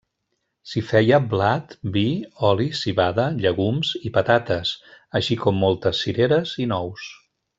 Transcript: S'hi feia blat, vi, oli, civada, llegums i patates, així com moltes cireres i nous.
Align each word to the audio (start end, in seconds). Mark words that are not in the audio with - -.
S'hi 0.69 0.81
feia 0.91 1.17
blat, 1.33 1.75
vi, 1.97 2.03
oli, 2.53 2.65
civada, 2.79 3.27
llegums 3.45 3.93
i 4.11 4.13
patates, 4.19 4.71
així 5.21 5.39
com 5.45 5.63
moltes 5.67 6.03
cireres 6.07 6.57
i 6.67 6.69
nous. 6.75 7.09